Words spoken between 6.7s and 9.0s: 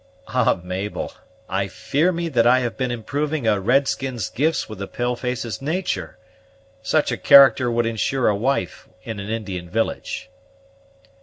Such a character would insure a wife